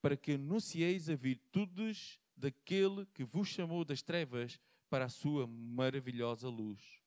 para 0.00 0.16
que 0.16 0.32
anuncieis 0.32 1.08
a 1.08 1.14
virtudes 1.14 2.18
daquele 2.36 3.06
que 3.06 3.24
vos 3.24 3.48
chamou 3.48 3.84
das 3.84 4.02
trevas 4.02 4.58
para 4.88 5.04
a 5.04 5.10
sua 5.10 5.46
maravilhosa 5.46 6.48
luz. 6.48 7.00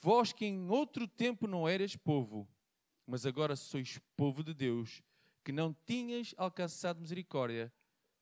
Vós 0.00 0.32
que 0.32 0.44
em 0.44 0.68
outro 0.68 1.06
tempo 1.06 1.46
não 1.46 1.68
eras 1.68 1.96
povo, 1.96 2.48
mas 3.06 3.24
agora 3.24 3.54
sois 3.54 4.00
povo 4.16 4.42
de 4.42 4.52
Deus, 4.52 5.02
que 5.44 5.52
não 5.52 5.72
tinhas 5.72 6.34
alcançado 6.36 7.00
misericórdia, 7.00 7.72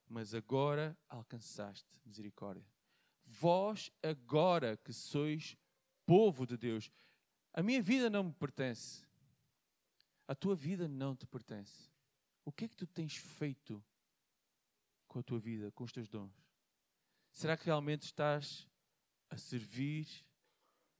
mas 0.08 0.34
agora 0.34 0.96
alcançaste 1.08 1.88
misericórdia. 2.04 2.64
Vós 3.30 3.92
agora 4.02 4.76
que 4.76 4.92
sois 4.92 5.56
povo 6.04 6.44
de 6.44 6.56
Deus, 6.56 6.90
a 7.52 7.62
minha 7.62 7.80
vida 7.80 8.10
não 8.10 8.24
me 8.24 8.32
pertence. 8.32 9.06
A 10.26 10.34
tua 10.34 10.56
vida 10.56 10.88
não 10.88 11.14
te 11.14 11.26
pertence. 11.26 11.88
O 12.44 12.50
que 12.50 12.64
é 12.64 12.68
que 12.68 12.76
tu 12.76 12.88
tens 12.88 13.16
feito 13.16 13.82
com 15.06 15.20
a 15.20 15.22
tua 15.22 15.38
vida, 15.38 15.70
com 15.70 15.84
os 15.84 15.92
teus 15.92 16.08
dons? 16.08 16.34
Será 17.30 17.56
que 17.56 17.66
realmente 17.66 18.02
estás 18.02 18.68
a 19.28 19.36
servir 19.36 20.08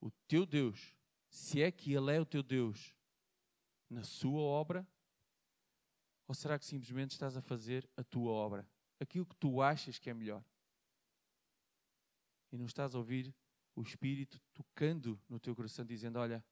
o 0.01 0.09
teu 0.29 0.47
Deus, 0.47 0.97
se 1.29 1.61
é 1.61 1.73
que 1.73 1.93
Ele 1.93 2.15
é 2.15 2.21
o 2.21 2.25
teu 2.25 2.45
Deus, 2.45 2.95
na 3.89 4.05
sua 4.05 4.41
obra? 4.41 4.87
Ou 6.29 6.35
será 6.35 6.57
que 6.57 6.65
simplesmente 6.65 7.11
estás 7.11 7.37
a 7.37 7.43
fazer 7.43 7.91
a 7.97 8.05
tua 8.05 8.31
obra? 8.31 8.69
Aquilo 9.01 9.27
que 9.27 9.35
tu 9.35 9.61
achas 9.61 9.99
que 9.99 10.09
é 10.09 10.15
melhor? 10.15 10.45
E 12.53 12.57
não 12.57 12.67
estás 12.67 12.95
a 12.95 12.99
ouvir 12.99 13.35
o 13.75 13.83
Espírito 13.83 14.41
tocando 14.53 15.21
no 15.29 15.39
teu 15.39 15.55
coração, 15.55 15.85
dizendo: 15.85 16.19
Olha, 16.19 16.45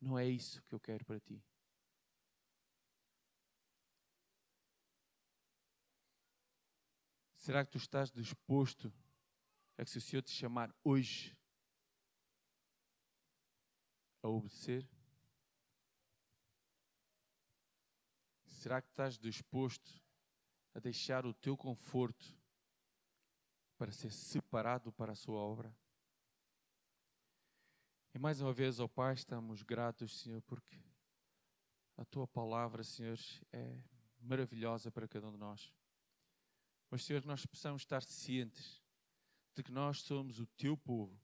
não 0.00 0.18
é 0.18 0.26
isso 0.26 0.62
que 0.62 0.74
eu 0.74 0.80
quero 0.80 1.04
para 1.04 1.20
ti. 1.20 1.42
Será 7.36 7.64
que 7.64 7.72
tu 7.72 7.78
estás 7.78 8.10
disposto 8.10 8.92
a 9.76 9.84
que 9.84 9.90
se 9.90 9.98
o 9.98 10.00
Senhor 10.00 10.22
te 10.22 10.30
chamar 10.30 10.74
hoje 10.82 11.36
a 14.22 14.28
obedecer? 14.28 14.88
Será 18.46 18.80
que 18.80 18.88
estás 18.88 19.18
disposto 19.18 20.02
a 20.74 20.80
deixar 20.80 21.26
o 21.26 21.34
teu 21.34 21.54
conforto 21.54 22.34
para 23.76 23.92
ser 23.92 24.12
separado 24.12 24.92
para 24.92 25.12
a 25.12 25.16
sua 25.16 25.38
obra? 25.38 25.74
E 28.14 28.18
mais 28.18 28.40
uma 28.40 28.52
vez, 28.52 28.78
ó 28.78 28.86
Pai, 28.86 29.14
estamos 29.14 29.62
gratos, 29.62 30.20
Senhor, 30.20 30.40
porque 30.42 30.78
a 31.96 32.04
tua 32.04 32.26
palavra, 32.26 32.84
Senhor, 32.84 33.18
é 33.52 33.82
maravilhosa 34.20 34.90
para 34.90 35.08
cada 35.08 35.28
um 35.28 35.32
de 35.32 35.38
nós. 35.38 35.72
Mas, 36.90 37.04
Senhor, 37.04 37.24
nós 37.24 37.44
precisamos 37.44 37.82
estar 37.82 38.02
cientes 38.02 38.82
de 39.54 39.62
que 39.62 39.72
nós 39.72 40.00
somos 40.02 40.38
o 40.38 40.46
teu 40.46 40.76
povo 40.76 41.18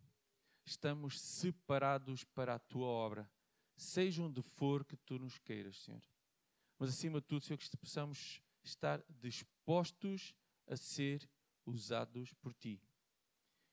estamos 0.71 1.21
separados 1.21 2.25
para 2.25 2.55
a 2.55 2.59
tua 2.59 2.87
obra, 2.87 3.31
seja 3.77 4.23
onde 4.23 4.43
for 4.43 4.85
que 4.85 4.97
tu 4.97 5.19
nos 5.19 5.39
queiras, 5.39 5.77
Senhor. 5.77 6.03
Mas 6.79 6.91
acima 6.91 7.21
de 7.21 7.27
tudo, 7.27 7.45
Senhor, 7.45 7.59
que 7.59 7.77
possamos 7.77 8.41
estar 8.63 9.03
dispostos 9.09 10.35
a 10.67 10.77
ser 10.77 11.29
usados 11.71 12.33
por 12.35 12.53
ti. 12.55 12.81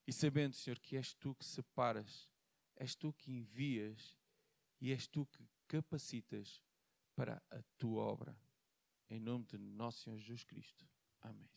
E 0.05 0.13
sabendo, 0.13 0.55
Senhor, 0.55 0.79
que 0.79 0.95
és 0.95 1.13
tu 1.13 1.35
que 1.35 1.45
separas, 1.45 2.29
és 2.75 2.95
tu 2.95 3.11
que 3.11 3.31
envias 3.31 4.15
e 4.79 4.91
és 4.91 5.07
tu 5.07 5.25
que 5.25 5.43
capacitas 5.67 6.63
para 7.15 7.41
a 7.51 7.61
tua 7.77 8.03
obra. 8.03 8.39
Em 9.09 9.19
nome 9.19 9.45
de 9.45 9.57
nosso 9.57 10.03
Senhor 10.03 10.19
Jesus 10.19 10.43
Cristo. 10.43 10.87
Amém. 11.21 11.56